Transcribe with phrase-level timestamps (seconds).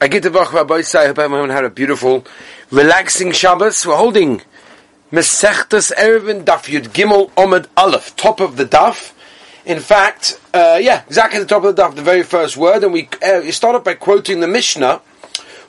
[0.00, 2.24] I get to Bach Rabbi I hope everyone had a beautiful,
[2.70, 3.84] relaxing Shabbos.
[3.84, 4.42] We're holding
[5.10, 9.12] Mesechtas Erevin Daf Yud Gimel Omid Aleph, top of the Daf.
[9.64, 12.92] In fact, uh, yeah, exactly the top of the Daf, the very first word, and
[12.92, 15.00] we, uh, start off by quoting the Mishnah,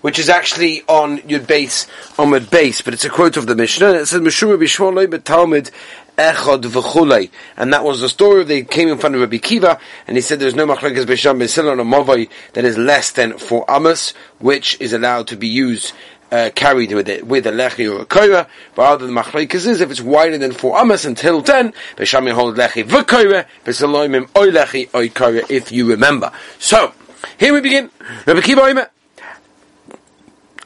[0.02, 1.88] which is actually on Yud Base,
[2.18, 5.72] Omid Base, but it's a quote of the Mishnah, it says, Meshumah Bishmoloi Betalmid
[6.20, 7.32] Echad v'chulei.
[7.56, 8.44] And that was the story.
[8.44, 11.80] They came in front of Rabbi Kiva, and he said there's no machlekes b'sham b'silon
[11.88, 15.94] movai that is less than four amos, which is allowed to be used
[16.32, 19.82] uh, carried with it with a lechi or a koira, but other than machlekes is
[19.82, 24.94] if it's wider than four amos until ten, b'sham hold lechi v'koira, b'saloimim oy lechi
[24.94, 26.32] oy koira, if you remember.
[26.60, 26.94] So
[27.40, 27.90] here we begin.
[28.26, 28.90] Rabbi Kiva oimer.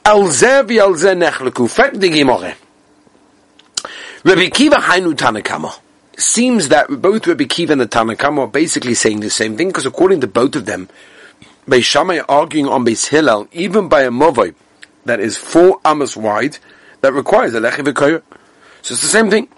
[0.04, 1.68] Al zeh v'al zeh nechleku.
[1.68, 2.56] Fek gimore.
[4.24, 5.78] Rabbi Kiva Hainu Tanakama.
[6.16, 9.84] Seems that both Rabbi Kiva and the Tanakama are basically saying the same thing, because
[9.84, 10.88] according to both of them,
[11.66, 14.54] Beis Shammai arguing on Beis Hillel, even by a movoi
[15.04, 16.56] that is four amos wide,
[17.02, 18.22] that requires a lechi.
[18.82, 19.48] So it's the same thing.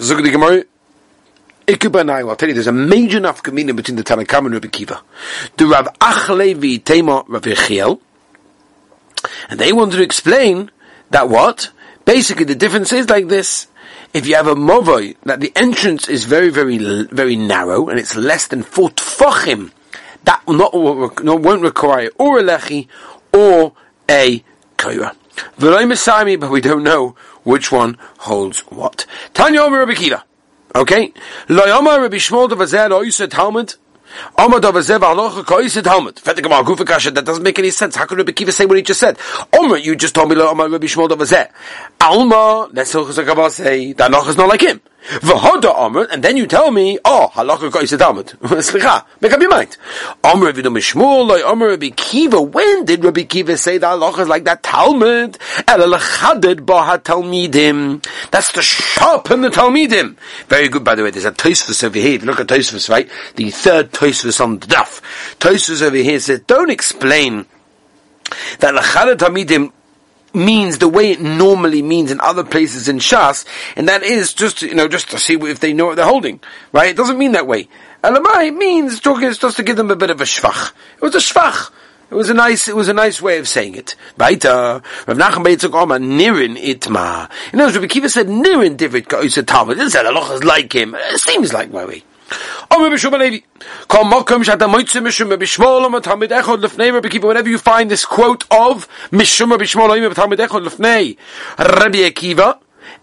[0.00, 0.66] Zug the
[1.68, 5.02] I'll tell you, there's a major enough communion between the Tanakama and Rabbi Kiva.
[5.58, 7.46] The Rav Achlevi Tema Rav
[9.50, 10.70] and they wanted to explain
[11.10, 11.70] that what?
[12.08, 13.66] Basically the difference is like this
[14.14, 18.16] if you have a movoy, that the entrance is very, very, very narrow, and it's
[18.16, 19.70] less than four tfachim,
[20.24, 22.88] that will not, won't require or a lechi,
[23.34, 23.74] or
[24.08, 24.42] a
[24.78, 25.14] koira.
[26.40, 29.04] but we don't know which one holds what.
[29.34, 30.24] Tanya Omer Rabbi Kiva.
[30.74, 31.12] Okay?
[31.50, 33.74] Lo Yomer Rabbi Shmuel Devazer Lo Yusuf Talmud.
[34.36, 34.72] That
[37.24, 37.96] doesn't make any sense.
[37.96, 39.18] How could Rabbi Kiva say what he just said?
[39.52, 41.50] Omer, you just told me Omer Rabbi Shmuel Davazeh.
[42.00, 44.80] Alma, let's say that Noach is not like him.
[45.06, 48.26] V'hoda Omer, and then you tell me, oh, halacha kois Talmud.
[48.42, 49.76] Slicha, make up your mind.
[50.22, 52.42] Omer Rabbi Mishmul, loy Omer Rabbi Kiva.
[52.42, 55.38] When did Rabbi Kiva say that halacha is like that Talmud?
[55.66, 58.04] Ela lechaded baha Talmidim.
[58.30, 60.16] That's to sharpen the Talmidim.
[60.48, 61.10] Very good, by the way.
[61.10, 62.14] There's a Tosfos over here.
[62.14, 63.08] If you look at Tosfos, right?
[63.36, 65.00] The third Tosfos on the Daf.
[65.38, 67.46] Tosfos over here says, don't explain
[68.58, 69.72] that lechaded Talmidim
[70.38, 73.44] means the way it normally means in other places in Shas,
[73.76, 76.40] and that is just you know just to see if they know what they're holding,
[76.72, 76.90] right?
[76.90, 77.68] It doesn't mean that way.
[78.02, 80.72] Elamai means talking just to give them a bit of a shvach.
[80.96, 81.70] It was a shvach.
[82.10, 83.94] It was a nice, it was a nice way of saying it.
[84.16, 87.30] Baita, Rav Nachum Beitzok Oma, Nirin Itma.
[87.52, 89.76] You know, Rabbi Kiva said, Nirin David Ka'isa Talmud.
[89.76, 90.94] This said, Allah is like him.
[90.94, 92.02] It seems like my way.
[92.70, 93.08] Whenever
[97.48, 101.16] you find this quote of Mishum Rabbi Shmuel Talmud Echad Lefnei
[101.58, 102.58] Rabbi Akiva.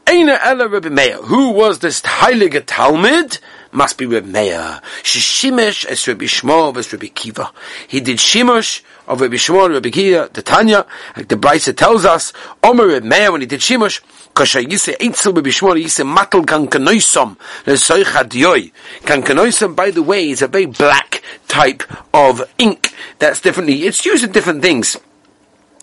[0.07, 3.39] Who was this Heilige Talmud?
[3.71, 4.81] Must be Rabbi Meir.
[5.01, 7.51] Shishimesh as Rabbi Shmuel as Rabbi Kiva.
[7.87, 10.85] He did Shimush of Rabbi Shmuel, Rabbi Kiva, the Tanya,
[11.17, 12.31] like the Brisa tells us,
[12.63, 14.01] Omer Rabbi Meir, when he did Shimush,
[14.35, 18.69] Kasha Yise Eitzel Rabbi Shmuel, Yise Matal Kankanoisom, Lesoichad Yoy.
[18.99, 22.93] Kankanoisom, by the way, is a very black type of ink.
[23.19, 24.97] That's differently, it's used in different things.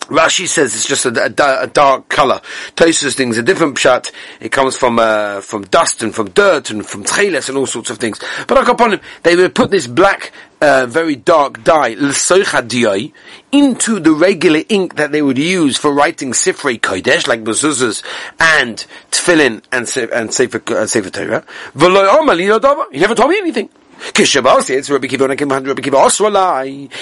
[0.05, 2.41] Rashi says it's just a, a, a dark color.
[2.75, 4.11] Tosus things a different pshat.
[4.39, 7.89] It comes from uh, from dust and from dirt and from tcheles and all sorts
[7.89, 8.19] of things.
[8.47, 10.31] But I upon him, they would put this black,
[10.61, 11.89] uh, very dark dye
[13.51, 18.03] into the regular ink that they would use for writing sifrei kodesh like mezuzahs
[18.39, 21.45] and tefillin and and sefer uh, sefer Torah.
[22.91, 23.69] He never told me anything.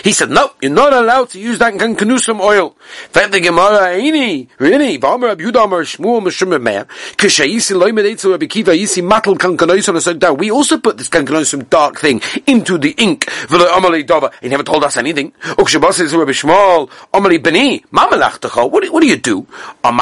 [0.03, 2.75] He said, no, you're not allowed to use that kankanusum oil.
[10.37, 13.25] We also put this kankanusum dark thing into the ink.
[14.41, 15.33] He never told us anything.
[18.61, 19.45] What, do you do?
[19.83, 19.99] Um,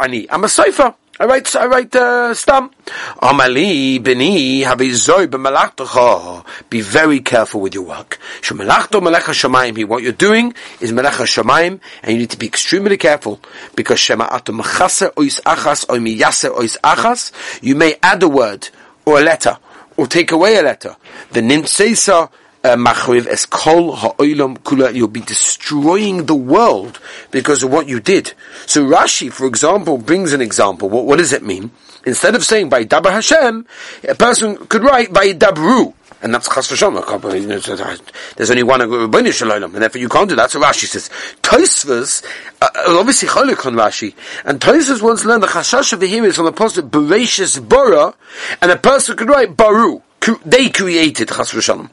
[0.00, 0.94] Ani, I'm a cipher.
[1.18, 2.70] I write, I write, uh, stam.
[3.22, 6.44] Amali bini havizoy b'malachtocha.
[6.68, 8.18] Be very careful with your work.
[8.42, 9.82] Shemalachto melecha shamayim.
[9.88, 13.40] What you're doing is melecha shamayim, and you need to be extremely careful
[13.74, 17.32] because shema shema'ato mechase ois achas or miyase ois achas.
[17.62, 18.68] You may add a word
[19.06, 19.56] or a letter
[19.96, 20.96] or take away a letter.
[21.30, 22.30] The nimseisa
[22.66, 26.98] Uh, machriv es kol ha'olam kula, you'll be destroying the world
[27.30, 28.32] because of what you did.
[28.66, 30.88] So Rashi, for example, brings an example.
[30.88, 31.70] What, what does it mean?
[32.04, 33.68] Instead of saying by Dabar Hashem,
[34.08, 35.94] a person could write by Dabru.
[36.22, 36.96] And that's chas v'shom.
[36.96, 37.96] Uh,
[38.34, 40.50] there's only one Rabbeinu Shalom, and therefore you can't do that.
[40.50, 41.08] So Rashi says,
[41.42, 42.24] Tosfos,
[42.60, 44.12] uh, uh obviously cholik on Rashi,
[44.44, 47.62] and Tosfos wants to learn the chashash of the here is on the positive Bereshis
[47.68, 48.12] Bora,
[48.60, 50.02] and a person could write Baru.
[50.44, 51.90] They created chas v'shom.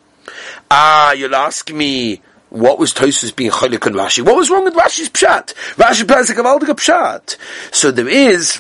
[0.76, 4.26] Ah, you'll ask me, what was Tosus being Cholik and Rashi?
[4.26, 5.54] What was wrong with Rashi's Pshat?
[5.76, 6.34] Rashi Pshat is a
[6.74, 7.38] Pshat.
[7.72, 8.60] So there is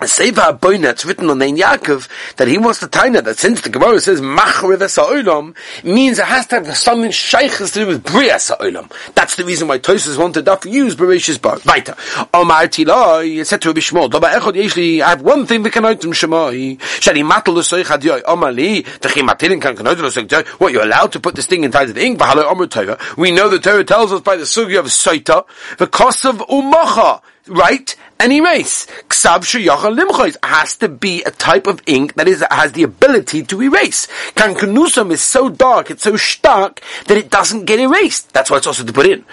[0.00, 3.70] Seva Aboina, it's written on Ein Yaakov, that he wants to tie that since the
[3.70, 5.54] Gemara says Machriv Sa'olam,
[5.84, 8.90] means it has to have something shaykhs to do with Bria Sa'olam.
[9.14, 11.58] That's the reason why Tosus wanted to use Bereshis Bar.
[11.64, 11.94] Weiter.
[12.34, 15.70] Omar Tilai, it said to Rabbi Shmuel, Doba Echod Yeshli, I have one thing we
[15.70, 20.24] can from Shemai, Shali Matal L'Soich Hadiyoi, Omar Li, Techi Matilin Kan Kanoid L'Soich
[20.58, 22.98] what, you're allowed to put this thing inside of the ink, Bahalo Omer Torah.
[23.16, 25.46] We know the Torah tells us by the Sugi of Soita,
[25.78, 27.94] the cost of Umacha, right?
[28.20, 28.86] And erase.
[29.10, 34.06] Limchois has to be a type of ink that is has the ability to erase.
[34.34, 38.32] Kankanusam is so dark, it's so stark that it doesn't get erased.
[38.32, 39.24] That's why it's also to put in.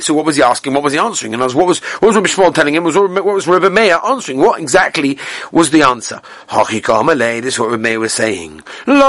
[0.00, 0.74] So what was he asking?
[0.74, 1.34] What was he answering?
[1.34, 2.84] And what was what was Rabbi Shmuel telling him?
[2.84, 4.38] Was what was Rabbi Meir answering?
[4.38, 5.18] What exactly
[5.52, 6.20] was the answer?
[6.48, 8.62] This is what Rabbi Meir was saying.
[8.86, 9.00] Don't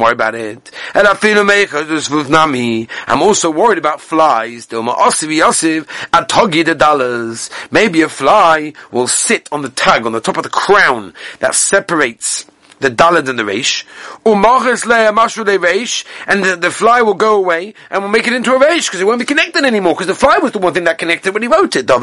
[0.00, 0.70] worry about it.
[3.06, 4.66] I'm also worried about flies.
[7.70, 11.54] Maybe a fly will sit on the tag, on the top of the crown that
[11.54, 12.46] separates
[12.84, 13.84] the dalad and the reish,
[15.58, 18.86] reish, and the, the fly will go away and we'll make it into a reish
[18.86, 21.32] because it won't be connected anymore because the fly was the one thing that connected
[21.32, 21.90] when he wrote it.
[21.90, 21.98] And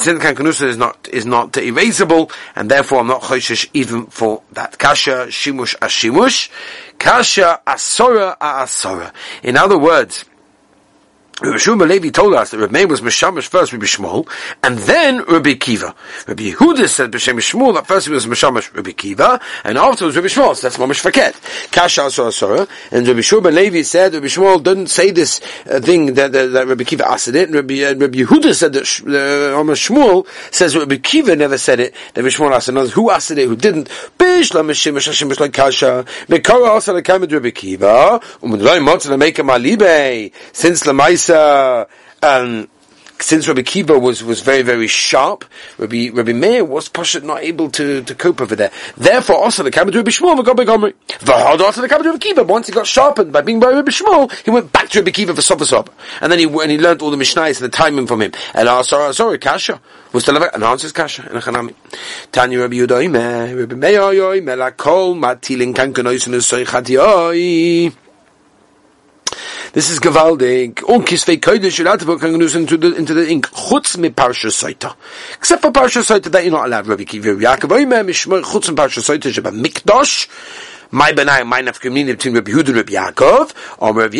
[0.00, 4.78] sin kankanusa is not is not erasable, and therefore I'm not choishish even for that
[4.78, 6.50] kasha shimush ashimush,
[6.98, 9.12] kasha asora asora.
[9.42, 10.24] In other words.
[11.42, 14.26] Rabbi Shmuel Levi told us that Rabbi Meir was Meshamish first Rabbi Shmuel,
[14.62, 15.94] and then Rabbi Kiva.
[16.26, 20.28] Rabbi Yehuda said B'Shem Shmuel that first he was Meshamish Rabbi Kiva, and afterwards Rabbi
[20.28, 20.56] Shmuel.
[20.56, 21.70] So that's Mamish Faket.
[21.70, 22.66] Kasha Asura Asura.
[22.90, 26.68] And Rabbi Shmuel Levi said Rabbi Shmuel didn't say this uh, thing that, that, that,
[26.68, 30.96] Rabbi Kiva asked it, and Rabbi, uh, Rabbi Yehuda said that uh, Shmuel says Rabbi
[30.96, 32.90] Kiva never said it, Rabbi Shmuel asked it.
[32.92, 33.90] Who asked it, who didn't?
[34.16, 36.06] Bish la Meshimish Hashimish like Kasha.
[36.28, 37.50] Mekara also like Rabbi
[40.54, 40.86] since
[41.26, 41.88] the
[42.22, 42.68] uh, um,
[43.18, 45.44] since Rabbi Kiva was, was very, very sharp,
[45.78, 48.70] Rabbi, Rabbi Meir was Pashat not able to, to cope over there.
[48.96, 50.94] Therefore, also the Kabbalah Rabbi Shmuel, got Rabbi Gomri.
[51.20, 54.32] V'had also the Kabbalah Rabbi Kiva, once he got sharpened by being by Rabbi Shmuel,
[54.44, 55.88] he went back to Rabbi Kiva for Sopasop.
[56.20, 58.32] And then he, and he learned all the Mishnayos and the timing from him.
[58.54, 59.80] And I sorry, sorry, Kasha.
[60.12, 61.74] Was the still and answers Kasha, and Achanami.
[62.32, 68.05] Tanya Rabbi Yudoime, Rabbi Meir yoime, la kol matilin kankanoisen usoichad yoi.
[69.76, 70.88] This is Gavaldik.
[70.88, 73.46] Un kisvei kodesh elatevo can use into the into the ink.
[73.50, 74.96] Chutz mi parsha saita.
[75.34, 76.86] Except for parsha saita that you're not allowed.
[76.86, 80.28] Rabbi Yaakov chutz parsha saita sheba mikdash.
[80.92, 83.52] My benai, my between Rabbi Yehuda and Rabbi Yaakov.
[83.76, 84.16] Or Rabbi.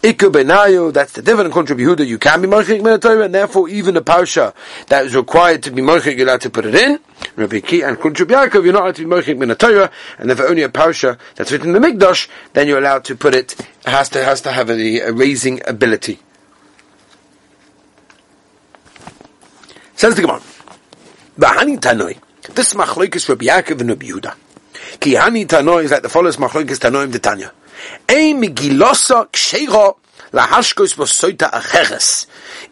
[0.00, 3.68] Iku benayu, that's the different to Yehuda, you can be Mochik min Torah, and therefore
[3.68, 4.54] even a parsha
[4.86, 7.00] that is required to be Mochik, you're allowed to put it in.
[7.34, 10.40] Rabbi Ki, and to Yaakov, you're not allowed to be Mochik min Torah, and if
[10.40, 13.56] only a parsha that's written in the Mikdash, then you're allowed to put it,
[13.86, 16.20] has to, has to have a, a raising ability.
[19.96, 20.40] Says the Gemara,
[21.36, 22.20] Bahani Tanoi,
[22.54, 24.36] this machlokes Rabbi Yaakov and Rabbi Yehuda.
[25.00, 27.52] Ki Hani Tanoi is like the follows machlokes Tanoim the Tanya.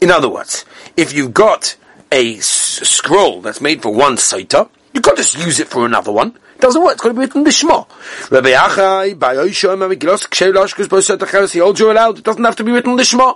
[0.01, 0.65] In other words,
[0.97, 1.77] if you've got
[2.13, 6.37] a scroll that's made for one soita, you can't just use it for another one.
[6.57, 6.95] It doesn't work.
[6.95, 7.87] It's got to be written bishma.
[8.31, 12.19] Rabbi Achai, by Oishom, Megillos, Kshay Lashkus, Bosot Acheres, he holds you allowed.
[12.19, 13.35] It doesn't have to be written Hosom.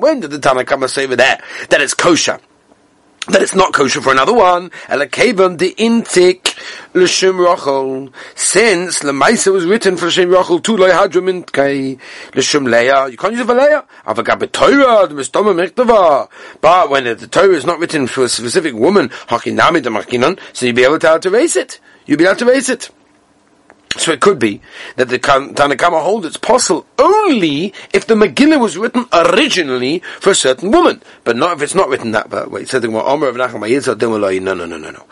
[0.00, 2.40] When did the Tanakama say there that it's kosher?
[3.28, 4.70] That it's not kosher for another one.
[4.86, 6.56] Elakavan the intik
[6.94, 8.12] l'shem rachel.
[8.34, 11.96] Since lemaisa was written for l'shem rachel tu loy hadrum kai
[12.34, 13.10] l'shem leia.
[13.10, 13.84] You can't use it for leia.
[14.06, 16.28] Avagab the mistoma mechtava.
[16.60, 20.74] But when the Torah is not written for a specific woman, hakinami the so you'll
[20.74, 21.80] be able to, to erase it.
[22.06, 22.90] You'll be able to erase it.
[23.96, 24.60] So it could be
[24.96, 30.34] that the Tanakama holds it's possible only if the Megillah was written originally for a
[30.34, 32.62] certain woman, but not if it's not written that way.
[32.62, 35.04] It said No, no, no, no, no.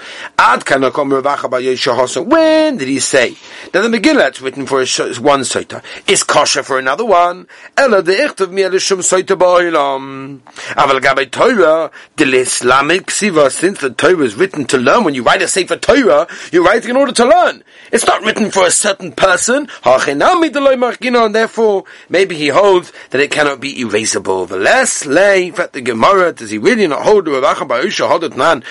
[2.24, 3.36] When did he say
[3.72, 7.46] that the Megillah that's written for one Saita is kosher for another one?
[7.76, 10.40] Ella the Ichtav mi Elishum Saita Ba'ilam.
[10.76, 15.22] Aval Gabai Torah, the Islamic Siva, since the Torah is written to learn, when you
[15.22, 17.62] write a Sefer Torah, you write it in order to learn.
[17.92, 23.60] It's not written for a certain person, and therefore maybe he holds that it cannot
[23.60, 24.48] be erasable.
[24.48, 28.64] The less lay the Gemara, does he really not hold the nan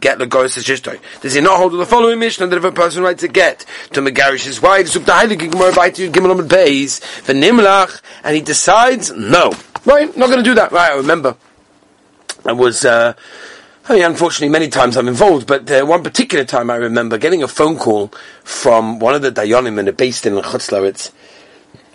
[0.00, 0.26] get the
[1.20, 3.64] Does he not hold to the following mission that if a person writes a get
[3.92, 8.42] to Megarish his wife, the Heilige Gemara by to Gimel Beis, for Nimlach, and he
[8.42, 9.52] decides, no.
[9.84, 10.72] Right, not going to do that.
[10.72, 11.36] Right, I remember.
[12.44, 13.14] I was, uh,
[13.86, 17.42] I mean, unfortunately, many times I'm involved, but uh, one particular time I remember getting
[17.42, 18.08] a phone call
[18.42, 21.12] from one of the Dayanim in the based in Chutzlawitz.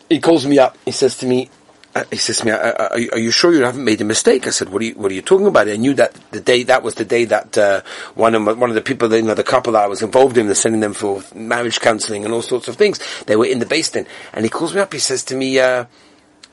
[0.08, 0.78] He calls me up.
[0.86, 1.50] He says to me,
[1.96, 4.46] uh, he says to me, are, are, you sure you haven't made a mistake?
[4.46, 5.68] I said, what are you, what are you talking about?
[5.68, 7.82] I knew that the day, that was the day that, uh,
[8.14, 10.38] one of, my, one of the people, you know, the couple that I was involved
[10.38, 13.58] in, they're sending them for marriage counseling and all sorts of things, they were in
[13.58, 14.08] the basement.
[14.34, 15.86] And he calls me up, he says to me, uh,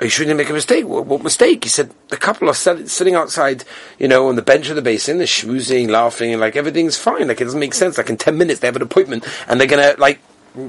[0.00, 0.86] you didn't make a mistake?
[0.86, 1.64] What, what mistake?
[1.64, 3.64] He said, the couple are sitting outside,
[3.98, 7.28] you know, on the bench of the basin, they're schmoozing, laughing, and like everything's fine.
[7.28, 7.96] Like it doesn't make sense.
[7.96, 10.20] Like in 10 minutes they have an appointment and they're gonna, like,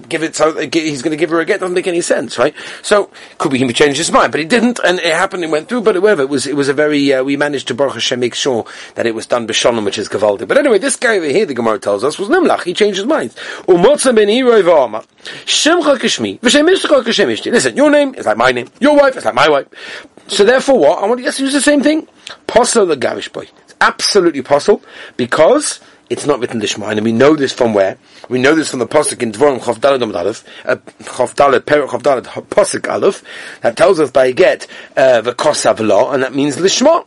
[0.10, 2.54] give it so he's going to give her a get doesn't make any sense, right?
[2.82, 5.44] So could be he changed his mind, but he didn't, and it happened.
[5.44, 6.24] It went through, but whatever.
[6.24, 8.66] It was it was a very uh, we managed to Baruch Hashem make sure
[8.96, 10.48] that it was done b'shalom, which is gavaldi.
[10.48, 12.64] But anyway, this guy over here, the Gemara tells us, was nimlach.
[12.64, 13.34] He changed his mind.
[17.54, 18.68] Listen, your name is like my name.
[18.80, 19.68] Your wife is like my wife.
[20.28, 22.08] So therefore, what I want to use the same thing.
[22.48, 23.48] Posel the gavish boy.
[23.64, 24.82] It's absolutely possible
[25.16, 27.98] because it's not written Lishma, and we know this from where?
[28.30, 31.88] We know this from the Pasuk in Dvorim Chav Daled Amud Aleph, uh, Chav Perek
[31.88, 33.24] Chav Pasuk Aleph,
[33.62, 37.06] that tells us by get, uh, the Kosav Law, and that means Lishma.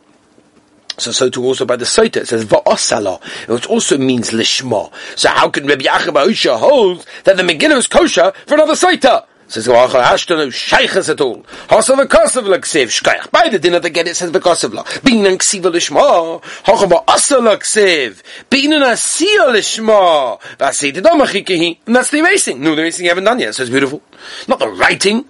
[0.97, 4.91] So, so too also by the Saita, it says Va'osala, which also means Lishma.
[5.15, 9.25] So how can Rabbi Yachim hold that the Megillah is kosher for another Saita?
[9.51, 11.43] Says the Wacha Hashtanu Sheiches at all.
[11.67, 13.31] Hosav v'kosav l'ksiv shkayach.
[13.31, 14.83] By the dinner that get it says v'kosav la.
[14.83, 16.41] Binan ksiva l'shma.
[16.41, 18.23] Hocha v'asa l'ksiv.
[18.49, 20.39] Binan asiya l'shma.
[20.57, 21.79] V'asei t'domachikehi.
[21.85, 22.61] And that's the erasing.
[22.61, 23.53] No, the erasing you haven't done yet.
[23.53, 24.01] So it's beautiful.
[24.47, 25.25] Not the writing.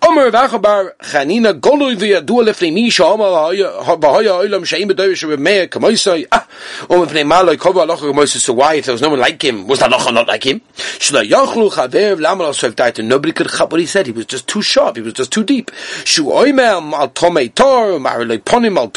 [0.00, 3.52] Omer Vachabar Chanina Golui v'yadua lefnei mi sha'omar
[3.98, 6.46] v'haya olam she'im b'doyer she'remeya kamoisai ah
[6.88, 9.66] Omer pnei maloi kova alocha kamoisai so why if there was no one like him
[9.66, 10.60] was that alocha not like him?
[10.76, 14.46] Shla yachlu chaver v'lamal al daita nobody could chap what he said he was just
[14.46, 15.72] too sharp he was just too deep.
[16.04, 18.92] Shu oimer al tomei tor marle ponim al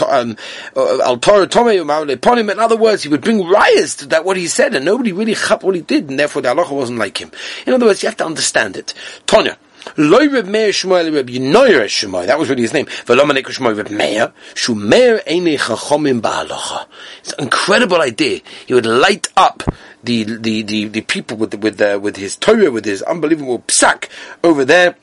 [1.01, 2.51] al tor tomei marle ponim.
[2.51, 5.33] In other words he would bring riots to that what he said and nobody really
[5.33, 7.31] chap what he did and therefore the alocha wasn't like him.
[7.65, 8.93] In other words you have to understand it.
[9.25, 9.57] Tonya
[9.97, 12.27] Loy Reb Meir Shmuel Reb Yinoyer Shmuel.
[12.27, 12.85] That was really his name.
[12.85, 14.33] Velomanek Shmuel Reb Meir.
[14.55, 16.85] Einei Chachomim Ba'alocha.
[17.19, 18.41] It's an incredible idea.
[18.65, 19.63] He would light up
[20.03, 24.09] the, the, the, the people with, with, uh, with his Torah, with his unbelievable psak
[24.43, 24.95] over there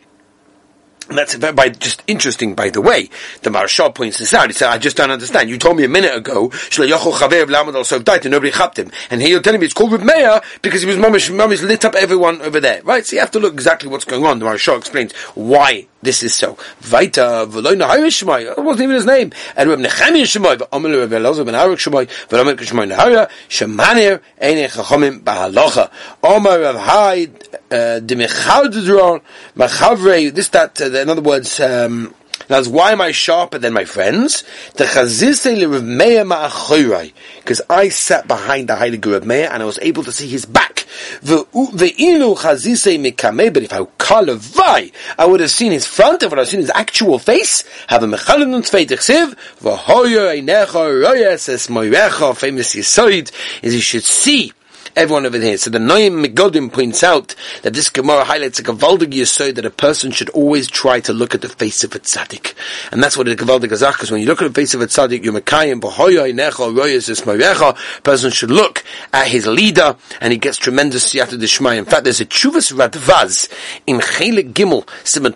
[1.08, 3.08] and that's by just interesting, by the way.
[3.42, 4.48] The Maharsha points this out.
[4.48, 5.48] He said, I just don't understand.
[5.48, 8.90] You told me a minute ago, and nobody chapped him.
[9.10, 11.84] And here you're telling me it's called Reb Meir because he was mamish, mamish lit
[11.84, 12.82] up everyone over there.
[12.82, 13.06] Right?
[13.06, 14.38] So you have to look exactly what's going on.
[14.38, 16.56] The Maharsha explains why this is so.
[16.80, 18.56] Shemai.
[18.56, 19.06] It wasn't even his
[20.58, 22.06] v'amel Reb Elazar ben Arik shemai.
[22.28, 23.28] V'amel k'shemai nahara.
[23.48, 24.20] Shemanir
[24.68, 25.24] chachomim.
[26.22, 26.64] Omer
[27.70, 28.00] uh,
[29.56, 30.32] machavrei.
[30.32, 30.80] This that.
[30.80, 31.61] Uh, in other words.
[31.61, 32.14] Um,
[32.49, 34.45] now, why am I sharper than my friends?
[34.73, 35.23] Because
[37.69, 40.87] I sat behind the Heilige Reb Meir and I was able to see his back.
[41.23, 41.93] But if
[44.59, 47.64] I I would have seen his front, I would have seen his actual face.
[47.90, 48.25] Famous
[52.75, 54.52] yisoid, is you should see
[54.99, 55.57] everyone over here.
[55.57, 59.71] So the Noam Megodim points out that this Gemara highlights a Gavaldig Yisod that a
[59.71, 62.55] person should always try to look at the face of a tzaddik.
[62.90, 64.87] And that's what a Gavaldig Azach, because when you look at the face of a
[64.87, 65.81] tzaddik, you're Mekayim,
[67.09, 71.75] Ismayecha, person should look at his leader, and he gets tremendous Siyata Dishmai.
[71.75, 73.49] In fact, there's a Chuvas Radvaz
[73.87, 74.85] in Chelik Gimel,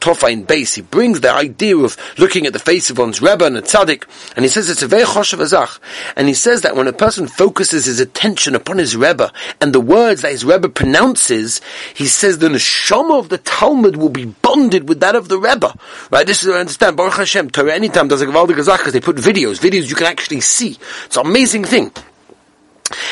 [0.02, 0.75] Tofa in base.
[0.75, 4.04] He brings the idea of looking at the face of one's Rebbe and a tzaddik,
[4.35, 5.78] and he says it's a very choshev azach.
[6.16, 9.80] And he says that when a person focuses his attention upon his Rebbe, and the
[9.80, 11.61] words that his Rebbe pronounces,
[11.94, 15.75] he says the neshama of the Talmud will be bonded with that of the Rebbe.
[16.11, 16.26] Right?
[16.26, 16.97] This is what I understand.
[16.97, 20.40] Baruch Hashem, Torah anytime does a Gavaldik because they put videos, videos you can actually
[20.40, 20.78] see.
[21.06, 21.92] It's an amazing thing.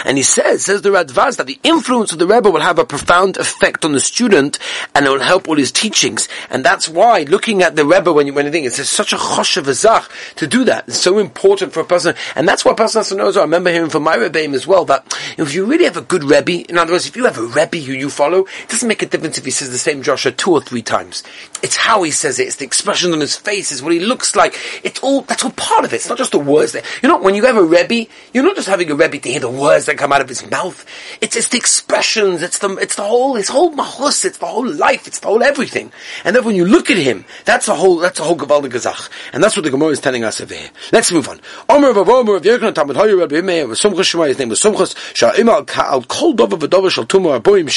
[0.04, 2.84] And he says, says the Radvaz, that the influence of the Rebbe will have a
[2.84, 4.58] profound effect on the student
[4.94, 6.28] and it will help all his teachings.
[6.50, 9.16] And that's why looking at the Rebbe when you, when you think, it's such a
[9.16, 10.88] choshev azach to do that.
[10.88, 12.14] It's so important for a person.
[12.34, 13.30] And that's why a person has to know.
[13.30, 16.24] I remember hearing from my Rebbe as well that if you really have a good
[16.24, 19.02] Rebbe, in other words, if you have a Rebbe who you follow, it doesn't make
[19.02, 21.22] a difference if he says the same Joshua two or three times.
[21.62, 22.48] It's how he says it.
[22.48, 23.72] It's the expression on his face.
[23.72, 24.58] It's what he looks like.
[24.82, 25.96] It's all, that's all part of it.
[25.96, 26.82] It's not just the words there.
[27.02, 29.40] You know, when you have a Rebbe, you're not just having a Rebbe to hear
[29.40, 30.84] the words words that come out of his mouth.
[31.20, 35.06] It's, the expressions, it's the, it's the whole, his whole mahus, it's the whole life,
[35.06, 35.92] it's the whole everything.
[36.24, 39.08] And then when you look at him, that's a whole, that's a whole Gavaldi Gazach.
[39.32, 40.70] And that's what the Gemara is telling us over here.
[40.92, 41.40] Let's move on.
[41.68, 46.90] Omer of Omer of Hoyer Rabbi of Sumchas Shema, his name was al Kol V'Dova
[46.90, 47.68] Shal Aboim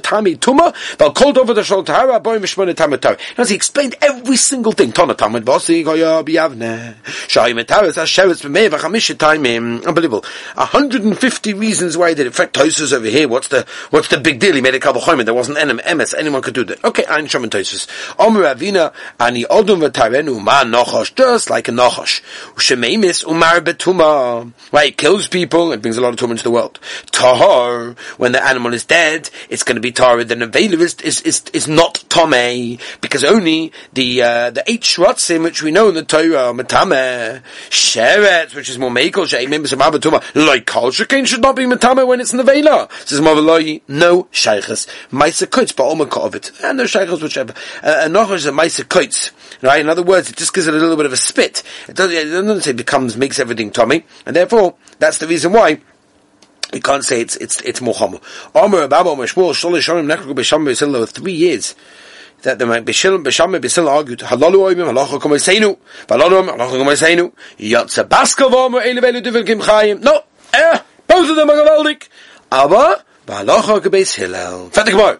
[0.00, 0.38] Tami
[0.98, 2.42] Val Kol Dova Shal Tahara Aboim.
[3.38, 4.92] As he explained every single thing.
[4.92, 6.24] Tana Vasi Goya
[8.70, 9.86] V'Chamish Taimim.
[9.86, 10.24] Unbelievable.
[10.54, 12.28] 150 reasons why he did it.
[12.28, 14.54] In fact, Tosus over here, what's the, what's the big deal?
[14.54, 15.24] He made a Kavachoyman.
[15.24, 16.14] There wasn't any MS.
[16.14, 16.84] Anyone could do that.
[16.84, 17.88] Okay, Ein Shom and Tosus.
[18.18, 21.14] Omer Avina, Ani Odum V'Tarenu Ma Nochosh.
[21.14, 22.22] Just like a Nochosh.
[22.54, 24.52] Shemeimis Umar Betuma.
[24.70, 26.78] Why it kills people, it brings a lot of tumor into the world.
[27.10, 30.24] Tahar, when the animal is dead, it's going to be tahar.
[30.24, 35.62] Then Avela is, is, is, not Tomei, because only the, uh, the eight shrotzim, which
[35.62, 40.66] we know in the Torah, Matame, Sheret, which is more Mekel, Sheimim, Samah Betuma, like
[40.66, 40.90] Kol
[41.24, 42.88] Should not be Matame when it's in the Vela.
[43.04, 44.86] Says Mavaloi, no Sheikhs.
[45.10, 46.52] Maisa Koitz, Ba'oma of it.
[46.62, 47.52] And no Sheikhs, whichever.
[47.82, 49.32] Uh, and Nochosh is a Maisa.
[49.62, 49.80] Right?
[49.80, 51.62] In other words, it just gives it a little bit of a spit.
[51.88, 54.04] It doesn't, it becomes, makes everything Tommy.
[54.26, 55.80] And therefore, that's the reason why
[56.72, 58.20] we can't say it's it's it's mochamu.
[58.54, 61.74] Omer Abba Meshmul Sholish Shomim Nechru B'Sham B'Sil three years
[62.42, 66.86] that the Bishil Bisham B'Sil argued Halalu Oimim Halacha Kom Eseinu Halalu Oimim Halacha Kom
[66.86, 70.78] Eseinu Yatsa Baskov Omer Divil Kim Chayim No, eh,
[71.12, 72.08] both of them are gavaldik.
[72.50, 74.70] Aber Halacha Gebeis Hillel.
[74.70, 75.18] Fertig mal.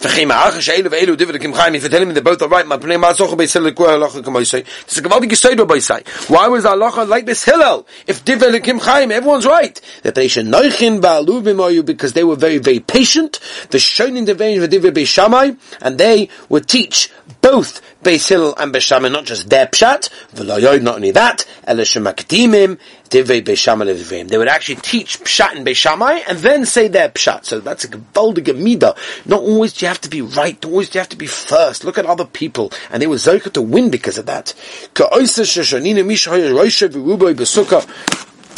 [0.00, 2.98] V'chein ma'ach she'elu ve'elu divid kim chaim, if tell him they're both alright, ma pnei
[3.00, 4.64] ma'asocha be'sil l'kua halacha k'moisei.
[4.82, 6.06] It's a gavaldi gesoido b'isai.
[6.30, 7.86] Why was halacha like this Hillel?
[8.06, 9.80] If divid kim chaim, everyone's right.
[10.02, 13.40] That they should noichin ba'alu b'moyu because they were very, very patient.
[13.70, 17.10] The shonin devein v'divid be'shamai, and they would teach
[17.54, 22.02] both Beis Hillel and Beis Shammai, not just their pshat, v'loyoid, not only that, elishem
[22.02, 22.78] makdimim,
[23.10, 24.26] divrei Beis Shammai levivim.
[24.26, 27.44] They would actually teach pshat in Beis Shammai and then say their pshat.
[27.44, 28.96] So that's a gewaldige mida.
[29.24, 31.26] Not always do you have to be right, not always do you have to be
[31.26, 31.84] first.
[31.84, 32.72] Look at other people.
[32.90, 34.52] And they were zoka to win because of that.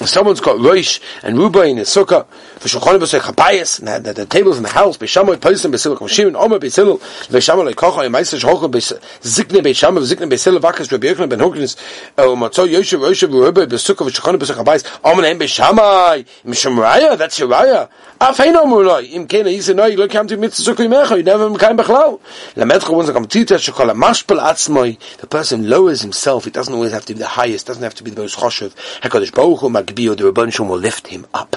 [0.04, 2.26] Someone's got Roish and Ruba in his sukkah,
[2.58, 6.38] for Shulchan B'Sei Chabayis, and the, the, tables in the house, B'Shamoy Posim B'Siluk Moshirin,
[6.38, 6.98] Omer B'Silul,
[7.28, 11.76] V'Shamoy Lekocha, and Meister Shulchan Zikne B'Shamoy, Zikne B'Silul, Vakas Rabbi Yochanan Ben Huknis,
[12.18, 17.40] O uh, Matzo Yoshev Roish Ruba B'Sukkah, V'Shulchan B'Sei Chabayis, Omer Nehem B'Shamay, Mishemraya, that's
[17.40, 17.88] Shiraya,
[18.20, 21.48] Afein Omer Loi, Im Kena Yisa Noi, you come to Mitzvah Sukkah Yimecha, you never
[21.48, 22.20] Mekayim B'Chlau,
[22.54, 27.06] Lamedcha once a Kamtita, Shukala Mashpel Atzmoy, the person lowers himself, he doesn't always have
[27.06, 30.78] to be the highest, doesn't have to be the most choshev, HaKadosh Baruch Hu, Will
[30.78, 31.56] lift him up.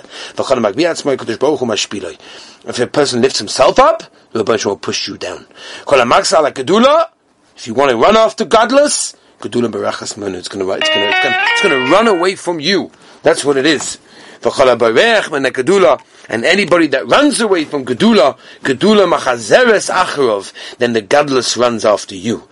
[2.65, 5.46] If a person lifts himself up, the Rebbe will push you down.
[5.88, 10.13] If you want to run after godless, it's going to, it's
[10.50, 12.92] going to, it's going to, run away from you.
[13.24, 13.98] That's what it is.
[14.42, 22.15] And anybody that runs away from Gedula, Gedula machazeres acharov, then the godless runs after
[22.15, 22.48] you.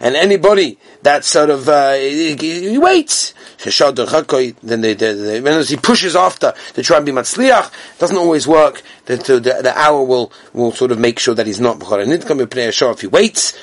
[0.00, 3.34] And anybody that sort of, uh, he waits.
[3.64, 8.82] Then they, they, they, he pushes after to try and be matzliach, doesn't always work.
[9.06, 11.78] The, the, the, hour will, will sort of make sure that he's not.
[11.82, 13.58] If he waits,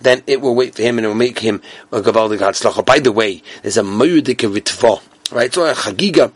[0.00, 3.12] then it will wait for him and it will make him a gavaldig By the
[3.12, 5.52] way, there's a moyudike ritva right?
[5.52, 6.32] So a chagiga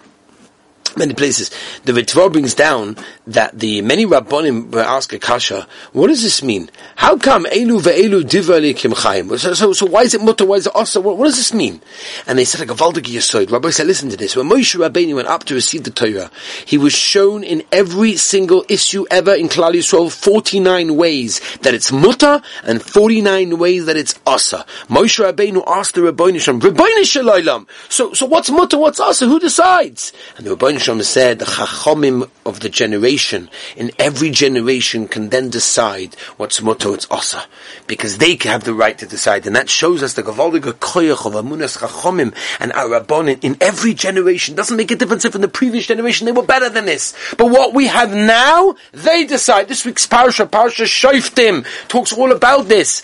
[0.97, 1.51] many places.
[1.85, 6.71] The Ritva brings down that the many Rabbonim ask a kasha, what does this mean?
[6.97, 9.39] How come Elu ve'elu diva chayim?
[9.39, 11.53] So, so, so why is it mutter, why is it also, what, what does this
[11.53, 11.81] mean?
[12.27, 13.51] And they said, like a Valdik Yesod.
[13.51, 14.37] Rabbi said, listen to this.
[14.37, 16.31] When Moshe Rabbeinu went up to receive the Torah,
[16.65, 21.93] he was shown in every single issue ever in Klal Yisrael 49 ways that it's
[21.93, 24.65] mutter and 49 ways that it's asa.
[24.89, 29.27] Moshe Rabbeinu asked the Rabbeinu Shalom, Rabbeinu Shalom, so, so what's mutter, what's asa?
[29.27, 30.13] Who decides?
[30.37, 35.51] And the Rabbeinu Shalom said, the Chachomim of the generation, in every generation can then
[35.51, 37.45] decide what's mutter, what's asa.
[37.89, 39.49] Because they have the right to decide.
[39.49, 44.55] And that shows us the Gavaldiga Koyach of Amunas Chachomim and Arabonin in every generation.
[44.55, 47.17] Doesn't make a difference if in the previous generation they were better than this.
[47.37, 49.67] But what we have now, they decide.
[49.67, 53.03] This week's Parsha, Parsha Shoiftim, talks all about this.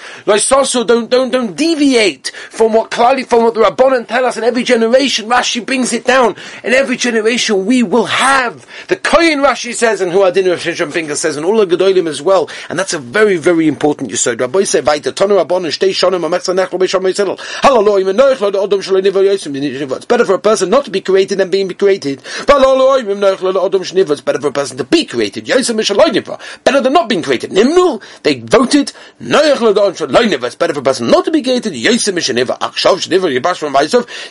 [0.52, 4.44] Also don't, don't, don't deviate from what Klali, from what the Rabbonin tell us in
[4.44, 5.28] every generation.
[5.28, 6.36] Rashi brings it down.
[6.62, 10.92] In every generation we will have the Koyin Rashi says, and who Adin Rav Shimshon
[10.92, 14.40] Pincus says, and all the Gedolim as well, and that's a very, very important yisod.
[14.40, 17.38] Rabbi say, Vaita Tonu Rabban and Shtei Shonim Amechza Nechlo Beisham Yitzidel.
[17.62, 21.00] Hallelujah, Menoich Lo Odom Shaloi Nivel Yosim It's better for a person not to be
[21.00, 22.22] created than being created.
[22.48, 24.12] Hallelujah, Menoich Lo Odom Shnivel.
[24.12, 25.46] It's better for a person to be created.
[25.46, 26.40] Yosim Shaloi Nivel.
[26.64, 27.50] Better than not being created.
[27.50, 30.46] Nimnu, they voted, Noich Lo Odom Shaloi Nivel.
[30.46, 31.72] It's better for a person not to be created.
[31.72, 32.58] Yosim Shnivel.
[32.58, 33.72] Akshav Shnivel Yibash from.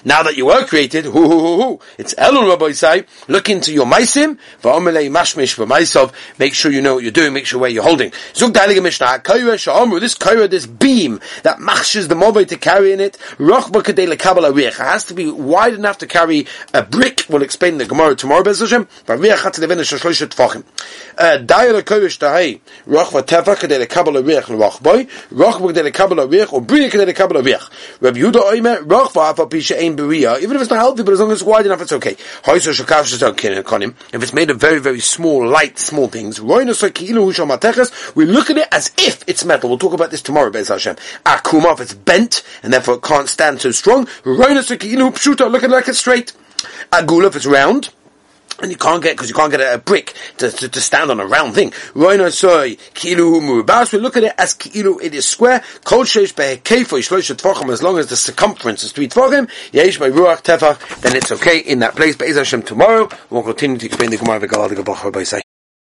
[0.06, 1.80] Now that you were created, hu hu hu hu.
[1.98, 4.38] It's Elul Rabbi say, look into your Maisim.
[4.64, 7.34] Make sure you know what you're doing.
[7.34, 8.12] Make sure where you're holding.
[8.12, 8.42] This
[10.16, 13.18] Kaira, this beam that machshes the mobile to carry in it.
[13.40, 17.26] It has to be wide enough to carry a brick.
[17.30, 18.88] We'll explain the Gemara tomorrow, Hashem.
[19.06, 20.64] But Shashloisha Tfachim.
[21.18, 22.60] Uh, Daira Kaira Shtahei.
[22.88, 25.08] Rochba Tefa Kadei Lekabala Riech Rochboy.
[25.32, 26.54] Rochba Kadei Lekabala Riech.
[26.54, 27.70] Or Bria Kadei Lekabala Riech.
[28.02, 28.84] Rabbi Yudah Oimer.
[28.86, 29.94] Rochba Afa Pisha Ein.
[29.94, 32.16] Even if it's not healthy, but as long as it's wide enough, it's okay.
[34.14, 36.40] If it's made very, very small, light, small things.
[36.42, 39.70] We look at it as if it's metal.
[39.70, 40.96] We'll talk about this tomorrow, Bez Hashem.
[41.26, 44.08] Akuma, if it's bent, and therefore it can't stand so strong.
[44.24, 46.34] Look at it like it's straight.
[46.92, 47.90] Agula, if it's round
[48.62, 51.12] and you can't get because you can't get a, a brick to, to, to, stand
[51.12, 51.72] on a round thing.
[51.94, 53.92] Kilu.
[53.92, 55.02] We look at it as kilu.
[55.02, 55.64] It is square.
[57.72, 60.42] As long as the circumference is three tefachim, yesh by ruach
[61.02, 62.16] then it's okay in that place.
[62.16, 65.51] But Be'ez Hashem tomorrow we'll continue to explain the Gemara of the Galal